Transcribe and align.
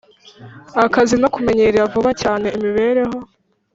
Akazi 0.85 1.15
no 1.21 1.27
kumenyera 1.35 1.89
vuba 1.91 2.11
cyane 2.21 2.47
imibereho 2.57 3.17